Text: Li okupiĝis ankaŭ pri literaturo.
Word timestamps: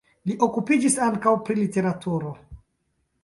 Li 0.29 0.35
okupiĝis 0.45 0.95
ankaŭ 1.07 1.33
pri 1.49 1.57
literaturo. 1.59 2.35